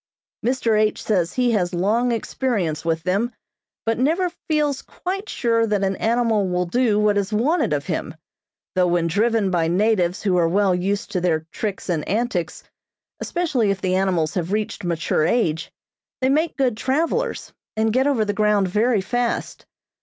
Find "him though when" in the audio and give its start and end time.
7.85-9.05